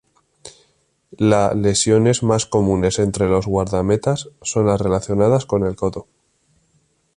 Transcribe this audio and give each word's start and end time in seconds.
La 1.19 1.53
lesiones 1.53 2.23
más 2.23 2.47
comunes 2.47 2.97
entre 2.97 3.27
los 3.27 3.45
guardametas 3.45 4.29
son 4.41 4.65
las 4.65 4.81
relacionadas 4.81 5.45
con 5.45 5.63
el 5.63 5.75
codo. 5.75 6.07